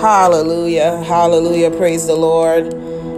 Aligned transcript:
Hallelujah. 0.00 1.02
Hallelujah. 1.04 1.70
Praise 1.70 2.06
the 2.06 2.14
Lord. 2.14 2.74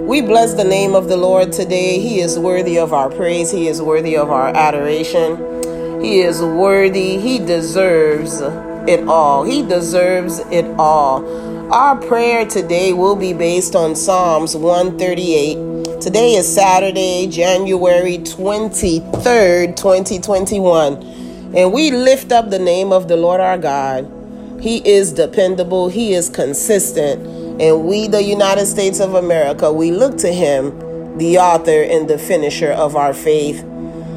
We 0.06 0.20
bless 0.22 0.54
the 0.54 0.62
name 0.62 0.94
of 0.94 1.08
the 1.08 1.16
Lord 1.16 1.52
today. 1.52 1.98
He 1.98 2.20
is 2.20 2.38
worthy 2.38 2.78
of 2.78 2.92
our 2.92 3.10
praise. 3.10 3.50
He 3.50 3.66
is 3.66 3.82
worthy 3.82 4.16
of 4.16 4.30
our 4.30 4.48
adoration. 4.48 6.00
He 6.00 6.20
is 6.20 6.40
worthy. 6.40 7.18
He 7.18 7.40
deserves 7.40 8.40
it 8.88 9.08
all. 9.08 9.42
He 9.42 9.62
deserves 9.62 10.38
it 10.52 10.66
all. 10.78 11.72
Our 11.72 11.96
prayer 11.96 12.46
today 12.46 12.92
will 12.92 13.16
be 13.16 13.32
based 13.32 13.74
on 13.74 13.96
Psalms 13.96 14.54
138. 14.54 16.00
Today 16.00 16.34
is 16.34 16.46
Saturday, 16.52 17.26
January 17.26 18.18
23rd, 18.18 19.74
2021. 19.76 21.52
And 21.56 21.72
we 21.72 21.90
lift 21.90 22.30
up 22.30 22.50
the 22.50 22.60
name 22.60 22.92
of 22.92 23.08
the 23.08 23.16
Lord 23.16 23.40
our 23.40 23.58
God. 23.58 24.17
He 24.60 24.78
is 24.88 25.12
dependable, 25.12 25.88
He 25.88 26.14
is 26.14 26.28
consistent. 26.28 27.60
And 27.60 27.86
we, 27.86 28.08
the 28.08 28.22
United 28.22 28.66
States 28.66 29.00
of 29.00 29.14
America, 29.14 29.72
we 29.72 29.90
look 29.92 30.18
to 30.18 30.32
Him, 30.32 31.18
the 31.18 31.38
author 31.38 31.82
and 31.82 32.08
the 32.08 32.18
finisher 32.18 32.72
of 32.72 32.96
our 32.96 33.14
faith. 33.14 33.62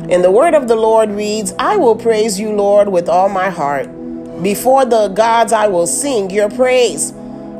And 0.10 0.24
the 0.24 0.32
word 0.32 0.54
of 0.54 0.68
the 0.68 0.76
Lord 0.76 1.10
reads, 1.12 1.54
I 1.58 1.78
will 1.78 1.96
praise 1.96 2.40
you, 2.40 2.52
Lord, 2.52 2.90
with 2.90 3.08
all 3.08 3.30
my 3.30 3.50
heart. 3.50 3.88
Before 4.44 4.86
the 4.86 5.08
gods, 5.10 5.54
I 5.54 5.68
will 5.68 5.88
sing 5.88 6.30
your 6.30 6.50
praise. 6.50 7.14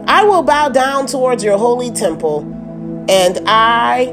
I 0.08 0.24
will 0.24 0.42
bow 0.42 0.70
down 0.70 1.06
towards 1.06 1.44
your 1.44 1.58
holy 1.58 1.92
temple, 1.92 2.42
and 3.08 3.40
I 3.48 4.08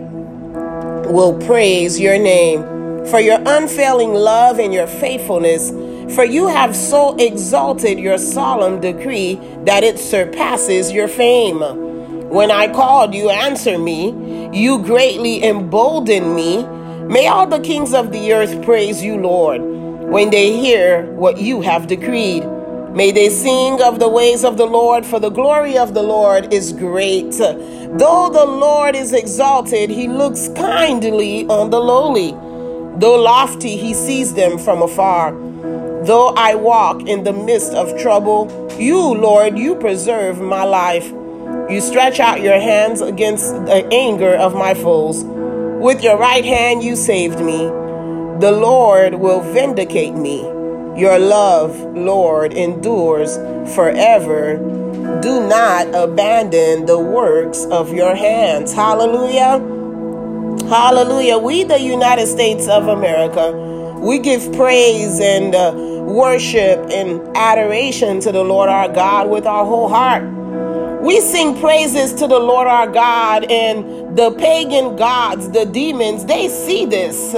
will 1.08 1.38
praise 1.46 1.98
your 1.98 2.18
name 2.18 2.62
for 3.06 3.18
your 3.18 3.40
unfailing 3.46 4.12
love 4.12 4.58
and 4.58 4.72
your 4.72 4.86
faithfulness 4.86 5.70
for 6.14 6.24
you 6.24 6.48
have 6.48 6.74
so 6.74 7.16
exalted 7.16 7.98
your 7.98 8.18
solemn 8.18 8.80
decree 8.80 9.34
that 9.64 9.84
it 9.84 9.98
surpasses 9.98 10.90
your 10.90 11.08
fame. 11.08 11.60
When 12.28 12.50
I 12.50 12.72
called, 12.72 13.14
you 13.14 13.30
answered 13.30 13.78
me. 13.78 14.50
You 14.52 14.78
greatly 14.78 15.44
emboldened 15.44 16.34
me. 16.34 16.64
May 17.06 17.26
all 17.26 17.46
the 17.46 17.60
kings 17.60 17.94
of 17.94 18.12
the 18.12 18.32
earth 18.32 18.62
praise 18.64 19.02
you, 19.02 19.16
Lord, 19.16 19.62
when 19.62 20.30
they 20.30 20.56
hear 20.56 21.10
what 21.12 21.38
you 21.38 21.60
have 21.62 21.86
decreed. 21.86 22.44
May 22.94 23.12
they 23.12 23.28
sing 23.28 23.80
of 23.82 23.98
the 23.98 24.08
ways 24.08 24.44
of 24.44 24.56
the 24.56 24.66
Lord, 24.66 25.06
for 25.06 25.20
the 25.20 25.30
glory 25.30 25.78
of 25.78 25.94
the 25.94 26.02
Lord 26.02 26.52
is 26.52 26.72
great. 26.72 27.30
Though 27.32 28.30
the 28.30 28.46
Lord 28.46 28.96
is 28.96 29.12
exalted, 29.12 29.88
he 29.90 30.08
looks 30.08 30.48
kindly 30.48 31.46
on 31.46 31.70
the 31.70 31.80
lowly. 31.80 32.32
Though 32.98 33.20
lofty, 33.20 33.76
he 33.76 33.94
sees 33.94 34.34
them 34.34 34.58
from 34.58 34.82
afar. 34.82 35.32
Though 36.04 36.28
I 36.36 36.54
walk 36.54 37.08
in 37.08 37.24
the 37.24 37.32
midst 37.32 37.72
of 37.72 37.98
trouble, 38.00 38.68
you, 38.78 38.98
Lord, 38.98 39.58
you 39.58 39.74
preserve 39.74 40.40
my 40.40 40.64
life. 40.64 41.06
You 41.68 41.80
stretch 41.80 42.20
out 42.20 42.40
your 42.40 42.60
hands 42.60 43.00
against 43.00 43.52
the 43.66 43.86
anger 43.92 44.34
of 44.34 44.54
my 44.54 44.74
foes. 44.74 45.24
With 45.24 46.02
your 46.02 46.16
right 46.16 46.44
hand, 46.44 46.82
you 46.82 46.96
saved 46.96 47.40
me. 47.40 47.66
The 48.40 48.52
Lord 48.52 49.14
will 49.14 49.40
vindicate 49.40 50.14
me. 50.14 50.42
Your 50.98 51.18
love, 51.18 51.76
Lord, 51.94 52.52
endures 52.52 53.36
forever. 53.74 54.56
Do 55.20 55.46
not 55.48 55.88
abandon 55.94 56.86
the 56.86 56.98
works 56.98 57.64
of 57.66 57.92
your 57.92 58.14
hands. 58.14 58.72
Hallelujah. 58.72 59.58
Hallelujah. 60.68 61.38
We, 61.38 61.64
the 61.64 61.80
United 61.80 62.26
States 62.26 62.68
of 62.68 62.88
America, 62.88 63.52
we 63.98 64.18
give 64.18 64.52
praise 64.52 65.20
and 65.20 65.54
uh, 65.54 65.72
worship 65.74 66.78
and 66.90 67.36
adoration 67.36 68.20
to 68.20 68.32
the 68.32 68.42
Lord 68.42 68.68
our 68.68 68.88
God 68.88 69.28
with 69.28 69.46
our 69.46 69.64
whole 69.64 69.88
heart. 69.88 70.22
We 71.02 71.20
sing 71.20 71.58
praises 71.60 72.12
to 72.14 72.26
the 72.26 72.38
Lord 72.38 72.66
our 72.66 72.88
God, 72.88 73.44
and 73.44 74.16
the 74.16 74.32
pagan 74.32 74.96
gods, 74.96 75.50
the 75.50 75.64
demons, 75.64 76.24
they 76.24 76.48
see 76.48 76.86
this. 76.86 77.32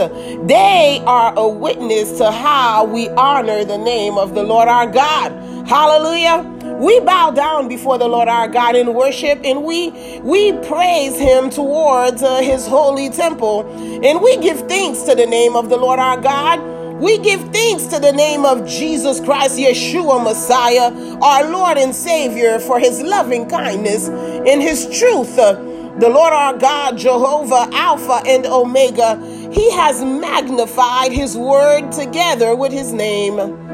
They 0.47 1.03
are 1.07 1.35
a 1.37 1.47
witness 1.47 2.19
to 2.19 2.31
how 2.31 2.85
we 2.85 3.09
honor 3.11 3.65
the 3.65 3.77
name 3.77 4.17
of 4.17 4.35
the 4.35 4.43
Lord 4.43 4.69
our 4.69 4.87
God. 4.87 5.33
Hallelujah. 5.69 6.60
We 6.81 6.99
bow 7.01 7.31
down 7.31 7.69
before 7.69 7.99
the 7.99 8.09
Lord 8.09 8.27
our 8.29 8.49
God 8.49 8.75
in 8.75 8.95
worship 8.95 9.41
and 9.45 9.65
we 9.65 9.91
we 10.23 10.53
praise 10.67 11.19
him 11.19 11.51
towards 11.51 12.23
uh, 12.23 12.41
his 12.41 12.67
holy 12.67 13.11
temple 13.11 13.71
and 14.03 14.23
we 14.23 14.39
give 14.39 14.67
thanks 14.67 15.03
to 15.03 15.15
the 15.15 15.27
name 15.27 15.57
of 15.57 15.69
the 15.69 15.77
Lord 15.77 15.99
our 15.99 16.19
God 16.19 16.59
we 17.01 17.17
give 17.17 17.41
thanks 17.51 17.87
to 17.87 17.99
the 17.99 18.13
name 18.13 18.45
of 18.45 18.67
Jesus 18.67 19.21
Christ, 19.21 19.59
Yeshua 19.59 20.23
Messiah, 20.23 20.93
our 21.23 21.51
Lord 21.51 21.79
and 21.79 21.95
Savior, 21.95 22.59
for 22.59 22.79
his 22.79 23.01
loving 23.01 23.49
kindness 23.49 24.09
and 24.09 24.61
his 24.61 24.85
truth. 24.99 25.35
The 25.37 26.11
Lord 26.11 26.35
our 26.35 26.59
God, 26.59 26.99
Jehovah, 26.99 27.71
Alpha 27.73 28.21
and 28.27 28.45
Omega, 28.45 29.17
he 29.51 29.71
has 29.71 30.05
magnified 30.05 31.13
his 31.13 31.39
word 31.39 31.91
together 31.91 32.55
with 32.55 32.71
his 32.71 32.93
name. 32.93 33.70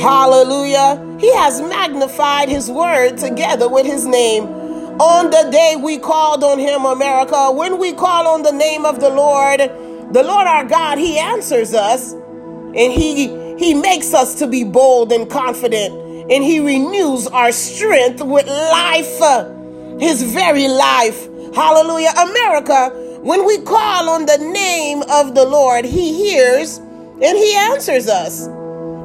Hallelujah. 0.00 1.18
He 1.20 1.32
has 1.34 1.60
magnified 1.60 2.48
his 2.48 2.70
word 2.70 3.16
together 3.16 3.68
with 3.68 3.86
his 3.86 4.06
name. 4.06 4.44
On 5.00 5.30
the 5.30 5.48
day 5.50 5.76
we 5.76 5.98
called 5.98 6.44
on 6.44 6.58
him, 6.58 6.84
America, 6.84 7.50
when 7.50 7.78
we 7.78 7.92
call 7.92 8.28
on 8.28 8.42
the 8.42 8.52
name 8.52 8.84
of 8.84 9.00
the 9.00 9.10
Lord, 9.10 9.60
the 10.12 10.22
Lord 10.22 10.46
our 10.46 10.64
God, 10.64 10.98
he 10.98 11.18
answers 11.18 11.74
us. 11.74 12.12
And 12.12 12.92
he 12.92 13.42
he 13.56 13.72
makes 13.72 14.14
us 14.14 14.34
to 14.36 14.46
be 14.46 14.64
bold 14.64 15.12
and 15.12 15.30
confident. 15.30 15.94
And 16.30 16.42
he 16.42 16.58
renews 16.60 17.26
our 17.28 17.52
strength 17.52 18.22
with 18.22 18.46
life 18.46 19.20
his 20.00 20.22
very 20.22 20.68
life. 20.68 21.28
Hallelujah. 21.54 22.10
America 22.18 22.90
when 23.24 23.46
we 23.46 23.58
call 23.62 24.10
on 24.10 24.26
the 24.26 24.36
name 24.36 25.02
of 25.08 25.34
the 25.34 25.46
lord 25.46 25.86
he 25.86 26.12
hears 26.12 26.76
and 26.76 27.38
he 27.38 27.56
answers 27.56 28.06
us 28.06 28.46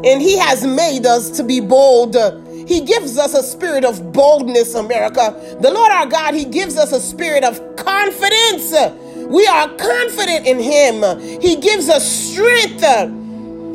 and 0.04 0.22
he 0.22 0.38
has 0.38 0.66
made 0.66 1.06
us 1.06 1.30
to 1.32 1.44
be 1.44 1.60
bold. 1.60 2.16
He 2.68 2.82
gives 2.82 3.18
us 3.18 3.34
a 3.34 3.44
spirit 3.44 3.84
of 3.84 4.14
boldness 4.14 4.76
america. 4.76 5.58
The 5.60 5.72
lord 5.72 5.92
our 5.92 6.06
god 6.06 6.34
he 6.34 6.46
gives 6.46 6.78
us 6.78 6.92
a 6.92 7.02
spirit 7.02 7.44
of 7.44 7.76
confidence. 7.76 8.74
We 9.28 9.46
are 9.48 9.68
confident 9.76 10.48
in 10.48 10.60
him. 10.60 11.20
He 11.42 11.56
gives 11.58 11.90
us 11.90 12.08
strength 12.08 12.84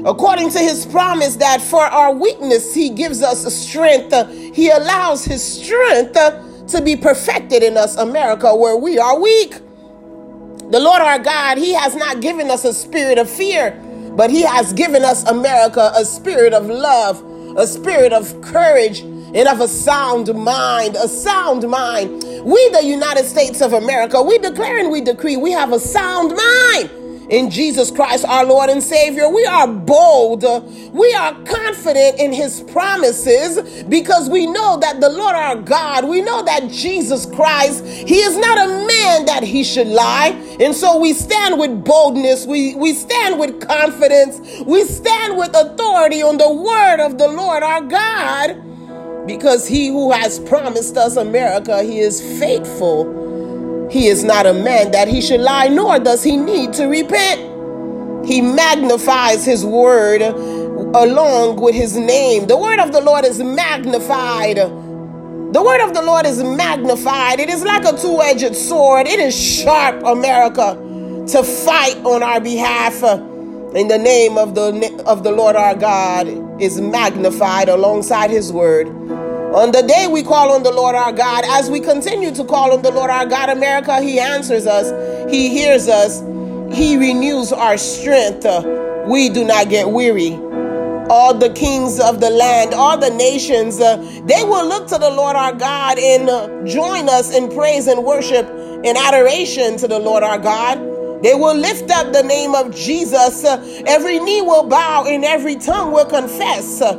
according 0.06 0.50
to 0.50 0.58
his 0.58 0.86
promise 0.86 1.36
that 1.36 1.60
for 1.62 1.82
our 1.82 2.14
weakness 2.14 2.74
he 2.74 2.90
gives 2.90 3.22
us 3.22 3.52
strength. 3.54 4.14
He 4.54 4.70
allows 4.70 5.24
his 5.24 5.42
strength 5.42 6.14
to 6.68 6.80
be 6.82 6.96
perfected 6.96 7.62
in 7.62 7.76
us 7.76 7.96
america 7.96 8.54
where 8.56 8.76
we 8.76 8.98
are 8.98 9.20
weak. 9.20 9.54
The 10.70 10.80
lord 10.80 11.02
our 11.02 11.18
god 11.18 11.58
he 11.58 11.74
has 11.74 11.94
not 11.94 12.20
given 12.22 12.50
us 12.50 12.64
a 12.64 12.72
spirit 12.72 13.18
of 13.18 13.28
fear 13.28 13.78
but 14.16 14.30
he 14.30 14.42
has 14.42 14.72
given 14.72 15.04
us 15.04 15.24
america 15.28 15.92
a 15.96 16.04
spirit 16.04 16.52
of 16.52 16.66
love 16.66 17.22
a 17.58 17.66
spirit 17.66 18.12
of 18.12 18.40
courage 18.42 19.00
and 19.00 19.48
of 19.48 19.60
a 19.60 19.68
sound 19.68 20.32
mind 20.34 20.96
a 20.96 21.08
sound 21.08 21.68
mind. 21.68 22.22
We 22.44 22.68
the 22.70 22.84
united 22.84 23.24
states 23.24 23.60
of 23.60 23.72
america 23.72 24.22
we 24.22 24.38
declare 24.38 24.78
and 24.78 24.90
we 24.90 25.00
decree 25.00 25.36
we 25.36 25.52
have 25.52 25.72
a 25.72 25.80
sound 25.80 26.34
mind 26.36 27.03
in 27.28 27.50
Jesus 27.50 27.90
Christ, 27.90 28.24
our 28.24 28.44
Lord 28.44 28.70
and 28.70 28.82
Savior. 28.82 29.28
We 29.28 29.44
are 29.46 29.66
bold. 29.66 30.42
We 30.92 31.14
are 31.14 31.32
confident 31.44 32.18
in 32.18 32.32
His 32.32 32.62
promises 32.62 33.82
because 33.84 34.28
we 34.28 34.46
know 34.46 34.78
that 34.78 35.00
the 35.00 35.08
Lord 35.08 35.34
our 35.34 35.56
God, 35.56 36.08
we 36.08 36.20
know 36.20 36.42
that 36.44 36.70
Jesus 36.70 37.26
Christ, 37.26 37.84
He 37.84 38.16
is 38.16 38.36
not 38.36 38.58
a 38.58 38.86
man 38.86 39.26
that 39.26 39.42
He 39.42 39.64
should 39.64 39.88
lie. 39.88 40.28
And 40.60 40.74
so 40.74 40.98
we 40.98 41.12
stand 41.12 41.58
with 41.58 41.84
boldness, 41.84 42.46
we, 42.46 42.74
we 42.74 42.92
stand 42.92 43.38
with 43.38 43.66
confidence, 43.66 44.40
we 44.64 44.84
stand 44.84 45.36
with 45.36 45.54
authority 45.54 46.22
on 46.22 46.38
the 46.38 46.52
word 46.52 47.04
of 47.04 47.18
the 47.18 47.28
Lord 47.28 47.62
our 47.62 47.80
God 47.80 49.26
because 49.26 49.66
He 49.66 49.88
who 49.88 50.12
has 50.12 50.38
promised 50.40 50.96
us 50.96 51.16
America, 51.16 51.82
He 51.82 52.00
is 52.00 52.20
faithful 52.38 53.23
he 53.94 54.08
is 54.08 54.24
not 54.24 54.44
a 54.44 54.52
man 54.52 54.90
that 54.90 55.06
he 55.06 55.20
should 55.20 55.38
lie, 55.38 55.68
nor 55.68 56.00
does 56.00 56.24
he 56.24 56.36
need 56.36 56.72
to 56.72 56.86
repent. 56.86 58.26
He 58.26 58.40
magnifies 58.40 59.44
his 59.44 59.64
word 59.64 60.20
along 60.20 61.60
with 61.60 61.76
his 61.76 61.96
name. 61.96 62.48
The 62.48 62.56
word 62.56 62.80
of 62.80 62.90
the 62.90 63.00
Lord 63.00 63.24
is 63.24 63.40
magnified. 63.40 64.56
The 64.56 65.62
word 65.62 65.80
of 65.80 65.94
the 65.94 66.02
Lord 66.02 66.26
is 66.26 66.42
magnified. 66.42 67.38
It 67.38 67.48
is 67.48 67.62
like 67.62 67.84
a 67.84 67.96
two 67.96 68.20
edged 68.20 68.56
sword. 68.56 69.06
It 69.06 69.20
is 69.20 69.32
sharp, 69.32 70.02
America, 70.02 70.74
to 71.28 71.44
fight 71.44 71.96
on 71.98 72.24
our 72.24 72.40
behalf. 72.40 73.00
In 73.76 73.86
the 73.86 73.98
name 73.98 74.38
of 74.38 74.56
the, 74.56 75.04
of 75.06 75.22
the 75.22 75.30
Lord 75.30 75.54
our 75.54 75.76
God 75.76 76.26
is 76.60 76.80
magnified 76.80 77.68
alongside 77.68 78.30
his 78.30 78.52
word. 78.52 78.88
On 79.54 79.72
the 79.72 79.82
day 79.82 80.08
we 80.08 80.22
call 80.24 80.52
on 80.52 80.64
the 80.64 80.72
Lord 80.72 80.96
our 80.96 81.12
God, 81.12 81.44
as 81.46 81.70
we 81.70 81.80
continue 81.80 82.34
to 82.34 82.44
call 82.44 82.72
on 82.72 82.82
the 82.82 82.90
Lord 82.90 83.10
our 83.10 83.26
God, 83.26 83.50
America, 83.50 84.00
He 84.02 84.20
answers 84.20 84.66
us, 84.66 84.90
He 85.32 85.50
hears 85.50 85.88
us, 85.88 86.20
He 86.76 86.96
renews 86.96 87.52
our 87.52 87.78
strength. 87.78 88.46
We 89.06 89.28
do 89.30 89.44
not 89.44 89.70
get 89.70 89.88
weary. 89.90 90.38
all 91.10 91.34
the 91.34 91.50
kings 91.50 92.00
of 92.00 92.20
the 92.20 92.30
land, 92.30 92.74
all 92.74 92.98
the 92.98 93.10
nations, 93.10 93.80
uh, 93.80 93.96
they 94.26 94.42
will 94.44 94.66
look 94.66 94.88
to 94.88 94.98
the 94.98 95.10
Lord 95.10 95.36
our 95.36 95.54
God 95.54 95.98
and 95.98 96.28
uh, 96.28 96.64
join 96.64 97.08
us 97.08 97.34
in 97.34 97.50
praise 97.54 97.86
and 97.86 98.04
worship 98.04 98.46
and 98.48 98.98
adoration 98.98 99.76
to 99.78 99.88
the 99.88 99.98
Lord 99.98 100.22
our 100.22 100.38
God. 100.38 100.78
They 101.22 101.34
will 101.34 101.56
lift 101.56 101.90
up 101.90 102.12
the 102.12 102.22
name 102.22 102.54
of 102.54 102.74
Jesus. 102.74 103.44
Uh, 103.44 103.84
every 103.86 104.18
knee 104.20 104.42
will 104.42 104.64
bow 104.68 105.06
and 105.06 105.24
every 105.24 105.56
tongue 105.56 105.92
will 105.92 106.06
confess, 106.06 106.80
uh, 106.82 106.94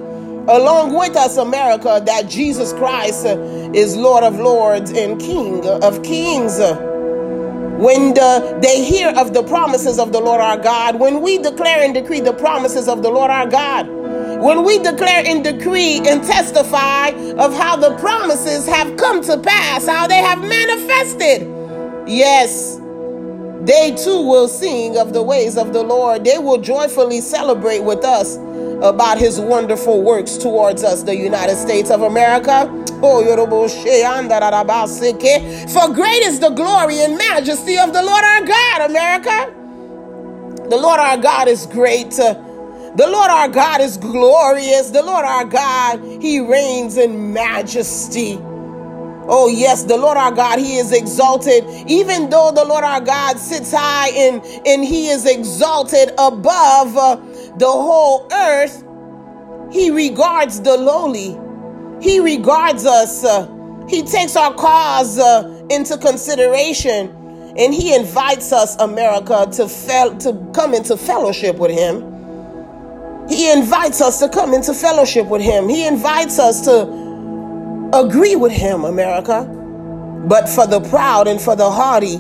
along 0.48 0.94
with 0.96 1.16
us, 1.16 1.38
America, 1.38 2.02
that 2.06 2.30
Jesus 2.30 2.74
Christ 2.74 3.26
is 3.26 3.96
Lord 3.96 4.24
of 4.24 4.40
lords 4.40 4.92
and 4.92 5.20
King 5.20 5.68
of 5.68 6.04
kings 6.04 6.60
when 7.78 8.14
the, 8.14 8.58
they 8.62 8.84
hear 8.86 9.10
of 9.18 9.34
the 9.34 9.44
promises 9.44 10.00
of 10.00 10.14
the 10.14 10.20
Lord 10.20 10.40
our 10.40 10.58
God, 10.58 11.00
when 11.00 11.22
we 11.22 11.38
declare 11.38 11.84
and 11.84 11.94
decree 11.94 12.22
the 12.22 12.34
promises 12.34 12.88
of 12.88 13.04
the 13.04 13.10
Lord 13.10 13.30
our 13.30 13.48
God, 13.48 13.88
when 14.42 14.64
we 14.64 14.80
declare 14.80 15.24
and 15.26 15.44
decree 15.44 15.98
and 16.08 16.24
testify 16.24 17.10
of 17.38 17.54
how 17.54 17.76
the 17.76 17.96
promises 17.98 18.66
have 18.68 18.96
come 18.98 19.22
to 19.24 19.38
pass, 19.40 19.86
how 19.88 20.08
they 20.08 20.20
have 20.20 20.40
manifested, 20.42 21.42
yes, 22.08 22.78
they 23.64 23.96
too 23.96 24.22
will 24.22 24.48
sing 24.48 24.98
of 24.98 25.14
the 25.14 25.24
ways 25.24 25.58
of 25.58 25.74
the 25.74 25.84
Lord. 25.84 26.24
They 26.24 26.38
will 26.38 26.60
joyfully 26.62 27.20
celebrate 27.20 27.84
with 27.84 28.06
us 28.06 28.38
about 28.82 29.18
his 29.18 29.40
wonderful 29.40 30.02
works 30.02 30.38
towards 30.38 30.84
us, 30.84 31.04
the 31.04 31.16
United 31.16 31.56
States 31.56 31.90
of 31.90 32.02
America. 32.02 32.70
Oh, 33.02 33.22
For 35.70 35.94
great 35.94 36.22
is 36.24 36.40
the 36.40 36.50
glory 36.50 37.02
and 37.02 37.18
majesty 37.18 37.78
of 37.78 37.94
the 37.94 38.02
Lord 38.02 38.24
our 38.24 38.46
God, 38.46 38.90
America. 38.90 39.54
The 40.70 40.78
Lord 40.78 41.00
our 41.00 41.18
God 41.18 41.48
is 41.48 41.66
great. 41.68 42.12
The 42.12 43.08
Lord 43.08 43.30
our 43.30 43.50
God 43.50 43.82
is 43.82 43.98
glorious. 43.98 44.90
The 44.90 45.04
Lord 45.04 45.26
our 45.26 45.46
God, 45.46 46.00
He 46.22 46.40
reigns 46.40 46.98
in 46.98 47.34
majesty. 47.34 48.40
Oh, 49.28 49.48
yes, 49.48 49.84
the 49.84 49.98
Lord 49.98 50.18
our 50.18 50.32
God, 50.32 50.60
He 50.60 50.78
is 50.78 50.92
exalted. 50.92 51.66
Even 51.88 52.30
though 52.30 52.52
the 52.54 52.64
Lord 52.64 52.84
our 52.84 53.02
God 53.02 53.38
sits 53.38 53.72
high 53.72 54.10
and, 54.10 54.44
and 54.66 54.84
He 54.86 55.10
is 55.10 55.26
exalted 55.26 56.12
above 56.18 56.96
uh, 56.96 57.18
the 57.58 57.72
whole 57.72 58.28
earth, 58.32 58.84
He 59.72 59.92
regards 59.92 60.62
the 60.62 60.78
lowly. 60.78 61.38
He 62.02 62.20
regards 62.20 62.86
us. 62.86 63.24
Uh, 63.24 63.52
he 63.88 64.04
takes 64.04 64.36
our 64.36 64.54
cause 64.54 65.20
uh, 65.20 65.66
into 65.70 65.98
consideration 65.98 67.10
and 67.58 67.74
He 67.74 67.96
invites 67.96 68.52
us, 68.52 68.76
America, 68.78 69.48
to, 69.54 69.68
to 70.20 70.52
come 70.54 70.74
into 70.74 70.98
fellowship 70.98 71.58
with 71.58 71.72
Him. 71.72 72.14
He 73.30 73.52
invites 73.52 74.02
us 74.02 74.20
to 74.20 74.30
come 74.30 74.54
into 74.54 74.74
fellowship 74.74 75.28
with 75.28 75.42
Him. 75.42 75.70
He 75.70 75.88
invites 75.88 76.38
us 76.38 76.66
to 76.66 76.82
agree 77.94 78.36
with 78.36 78.52
Him, 78.52 78.84
America. 78.84 79.46
But 80.28 80.50
for 80.50 80.68
the 80.68 80.82
proud 80.82 81.28
and 81.28 81.40
for 81.40 81.56
the 81.56 81.70
haughty, 81.70 82.20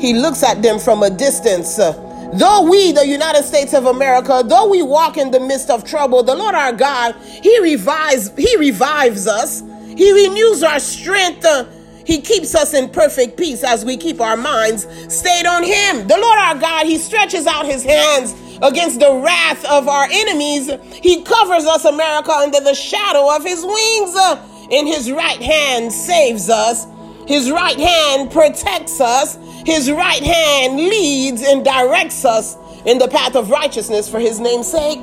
He 0.00 0.14
looks 0.14 0.42
at 0.42 0.62
them 0.62 0.78
from 0.78 1.02
a 1.02 1.10
distance. 1.10 1.78
Uh, 1.78 1.92
Though 2.32 2.62
we, 2.62 2.92
the 2.92 3.06
United 3.06 3.42
States 3.42 3.74
of 3.74 3.86
America, 3.86 4.42
though 4.46 4.68
we 4.68 4.82
walk 4.82 5.16
in 5.16 5.30
the 5.30 5.40
midst 5.40 5.68
of 5.68 5.84
trouble, 5.84 6.22
the 6.22 6.34
Lord 6.34 6.54
our 6.54 6.72
God, 6.72 7.16
He 7.16 7.58
revives, 7.60 8.30
He 8.36 8.56
revives 8.56 9.26
us. 9.26 9.62
He 9.96 10.12
renews 10.12 10.62
our 10.62 10.78
strength. 10.78 11.44
Uh, 11.44 11.64
he 12.04 12.20
keeps 12.20 12.54
us 12.54 12.74
in 12.74 12.88
perfect 12.88 13.36
peace 13.36 13.62
as 13.62 13.84
we 13.84 13.96
keep 13.96 14.20
our 14.20 14.36
minds 14.36 14.86
stayed 15.14 15.46
on 15.46 15.62
Him. 15.62 16.08
The 16.08 16.18
Lord 16.18 16.38
our 16.38 16.54
God, 16.56 16.86
He 16.86 16.98
stretches 16.98 17.46
out 17.46 17.66
His 17.66 17.82
hands 17.84 18.34
against 18.62 19.00
the 19.00 19.14
wrath 19.14 19.64
of 19.64 19.88
our 19.88 20.08
enemies. 20.10 20.70
He 21.02 21.22
covers 21.22 21.64
us, 21.66 21.84
America, 21.84 22.32
under 22.32 22.60
the 22.60 22.74
shadow 22.74 23.34
of 23.34 23.44
His 23.44 23.64
wings. 23.64 24.16
Uh, 24.16 24.46
in 24.70 24.86
His 24.86 25.10
right 25.10 25.40
hand 25.42 25.92
saves 25.92 26.48
us. 26.48 26.86
His 27.30 27.48
right 27.48 27.78
hand 27.78 28.32
protects 28.32 29.00
us. 29.00 29.38
His 29.64 29.88
right 29.88 30.20
hand 30.20 30.78
leads 30.78 31.42
and 31.42 31.64
directs 31.64 32.24
us 32.24 32.56
in 32.84 32.98
the 32.98 33.06
path 33.06 33.36
of 33.36 33.50
righteousness 33.50 34.08
for 34.08 34.18
his 34.18 34.40
name's 34.40 34.66
sake. 34.66 35.00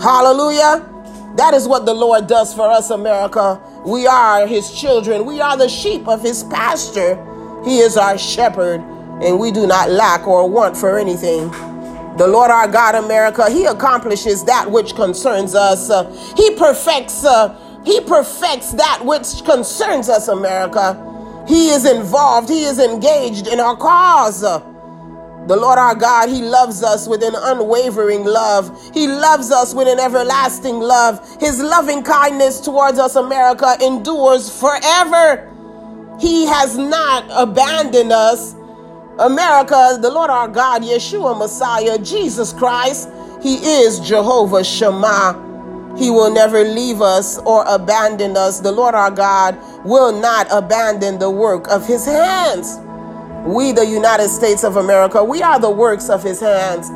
Hallelujah. 0.00 0.88
That 1.36 1.52
is 1.52 1.68
what 1.68 1.84
the 1.84 1.92
Lord 1.92 2.26
does 2.26 2.54
for 2.54 2.70
us, 2.70 2.88
America. 2.88 3.60
We 3.84 4.06
are 4.06 4.46
his 4.46 4.72
children. 4.72 5.26
We 5.26 5.42
are 5.42 5.58
the 5.58 5.68
sheep 5.68 6.08
of 6.08 6.22
his 6.22 6.42
pasture. 6.44 7.16
He 7.66 7.80
is 7.80 7.98
our 7.98 8.16
shepherd, 8.16 8.80
and 9.22 9.38
we 9.38 9.50
do 9.50 9.66
not 9.66 9.90
lack 9.90 10.26
or 10.26 10.48
want 10.48 10.74
for 10.74 10.98
anything. 10.98 11.50
The 12.16 12.26
Lord 12.26 12.50
our 12.50 12.66
God, 12.66 12.94
America, 12.94 13.50
he 13.50 13.66
accomplishes 13.66 14.42
that 14.44 14.70
which 14.70 14.94
concerns 14.94 15.54
us. 15.54 15.90
Uh, 15.90 16.10
he 16.34 16.50
perfects 16.54 17.26
uh, 17.26 17.54
he 17.84 18.00
perfects 18.00 18.72
that 18.72 19.04
which 19.04 19.44
concerns 19.44 20.08
us, 20.08 20.28
America. 20.28 21.04
He 21.48 21.70
is 21.70 21.86
involved, 21.86 22.48
He 22.48 22.64
is 22.64 22.78
engaged 22.78 23.48
in 23.48 23.58
our 23.58 23.76
cause. 23.76 24.42
The 24.42 25.56
Lord 25.56 25.78
our 25.78 25.94
God, 25.94 26.28
He 26.28 26.42
loves 26.42 26.82
us 26.82 27.08
with 27.08 27.22
an 27.22 27.34
unwavering 27.34 28.24
love. 28.24 28.70
He 28.92 29.08
loves 29.08 29.50
us 29.50 29.74
with 29.74 29.88
an 29.88 29.98
everlasting 29.98 30.78
love. 30.78 31.26
His 31.40 31.58
loving 31.60 32.02
kindness 32.02 32.60
towards 32.60 32.98
us, 32.98 33.16
America, 33.16 33.76
endures 33.82 34.50
forever. 34.60 35.50
He 36.20 36.44
has 36.44 36.76
not 36.76 37.24
abandoned 37.30 38.12
us. 38.12 38.54
America, 39.18 39.98
the 40.02 40.10
Lord 40.10 40.30
our 40.30 40.48
God, 40.48 40.82
Yeshua 40.82 41.38
Messiah, 41.38 41.98
Jesus 41.98 42.52
Christ, 42.52 43.08
He 43.42 43.54
is 43.54 44.00
Jehovah 44.00 44.62
Shammah. 44.62 45.47
He 45.98 46.10
will 46.10 46.32
never 46.32 46.62
leave 46.62 47.02
us 47.02 47.38
or 47.38 47.64
abandon 47.66 48.36
us. 48.36 48.60
The 48.60 48.70
Lord 48.70 48.94
our 48.94 49.10
God 49.10 49.58
will 49.84 50.12
not 50.12 50.46
abandon 50.50 51.18
the 51.18 51.30
work 51.30 51.66
of 51.68 51.86
his 51.86 52.04
hands. 52.04 52.78
We, 53.44 53.72
the 53.72 53.84
United 53.86 54.28
States 54.28 54.62
of 54.62 54.76
America, 54.76 55.24
we 55.24 55.42
are 55.42 55.58
the 55.58 55.70
works 55.70 56.08
of 56.08 56.22
his 56.22 56.38
hands. 56.40 56.88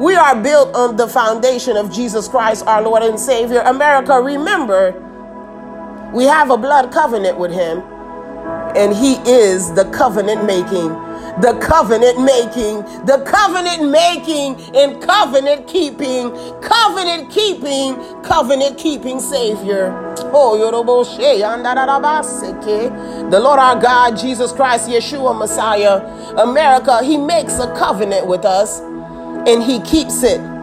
We 0.00 0.14
are 0.14 0.40
built 0.40 0.74
on 0.76 0.96
the 0.96 1.08
foundation 1.08 1.76
of 1.76 1.92
Jesus 1.92 2.28
Christ, 2.28 2.64
our 2.66 2.80
Lord 2.82 3.02
and 3.02 3.18
Savior. 3.18 3.60
America, 3.60 4.20
remember, 4.20 4.92
we 6.14 6.24
have 6.24 6.50
a 6.50 6.56
blood 6.56 6.92
covenant 6.92 7.38
with 7.38 7.50
him, 7.50 7.82
and 8.76 8.94
he 8.94 9.14
is 9.28 9.74
the 9.74 9.84
covenant 9.90 10.44
making 10.44 11.07
the 11.40 11.58
covenant 11.60 12.22
making, 12.22 12.82
the 13.06 13.22
covenant 13.26 13.90
making 13.90 14.56
and 14.76 15.00
covenant 15.02 15.66
keeping, 15.68 16.30
covenant 16.60 17.30
keeping, 17.30 17.96
covenant 18.22 18.78
keeping 18.78 19.20
Savior. 19.20 19.92
Oh, 20.32 20.56
the 23.30 23.40
Lord 23.40 23.58
our 23.58 23.80
God, 23.80 24.16
Jesus 24.16 24.52
Christ, 24.52 24.88
Yeshua 24.88 25.38
Messiah, 25.38 25.98
America, 26.38 27.02
He 27.04 27.16
makes 27.16 27.58
a 27.58 27.72
covenant 27.76 28.26
with 28.26 28.44
us 28.44 28.80
and 28.80 29.62
He 29.62 29.80
keeps 29.80 30.22
it. 30.22 30.57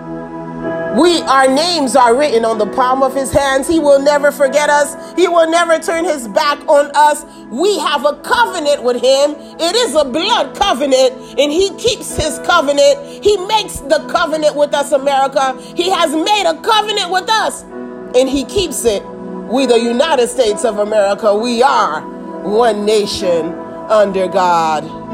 We, 0.96 1.22
our 1.24 1.48
names 1.48 1.98
are 1.98 2.16
written 2.16 2.46
on 2.46 2.58
the 2.58 2.68
palm 2.68 3.04
of 3.04 3.14
his 3.14 3.32
hands. 3.32 3.68
He 3.68 3.80
will 3.80 4.02
never 4.02 4.32
forget 4.32 4.70
us. 4.70 4.96
He 5.18 5.28
will 5.28 5.50
never 5.50 5.78
turn 5.78 6.06
his 6.06 6.26
back 6.30 6.58
on 6.70 6.90
us. 6.96 7.26
We 7.52 7.78
have 7.80 8.06
a 8.06 8.16
covenant 8.22 8.82
with 8.82 9.02
him. 9.02 9.36
It 9.60 9.76
is 9.76 9.94
a 9.94 10.06
blood 10.06 10.56
covenant, 10.56 11.38
and 11.38 11.52
he 11.52 11.76
keeps 11.78 12.16
his 12.16 12.40
covenant. 12.40 13.24
He 13.24 13.36
makes 13.46 13.80
the 13.80 14.08
covenant 14.10 14.56
with 14.56 14.74
us, 14.74 14.94
America. 14.94 15.60
He 15.76 15.90
has 15.90 16.12
made 16.12 16.50
a 16.50 16.62
covenant 16.62 17.12
with 17.12 17.30
us, 17.30 17.64
and 17.64 18.30
he 18.30 18.46
keeps 18.46 18.86
it. 18.86 19.04
We, 19.52 19.66
the 19.66 19.80
United 19.80 20.30
States 20.30 20.64
of 20.64 20.80
America, 20.80 21.36
we 21.36 21.62
are 21.62 22.02
one 22.44 22.86
nation 22.86 23.54
under 23.90 24.30
God. 24.30 25.05